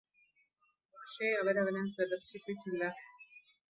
[0.93, 2.83] പക്ഷേ അവരവനെ പ്രദര്ശിപ്പിച്ചില്ല